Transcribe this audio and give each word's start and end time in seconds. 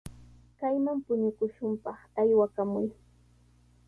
Kayman 0.57 0.97
puñukushunpaq 1.05 1.97
aywakamuy. 2.21 2.87